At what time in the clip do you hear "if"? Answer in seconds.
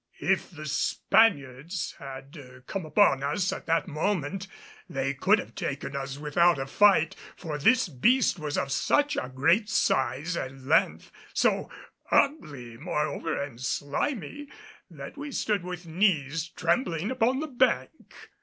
0.21-0.49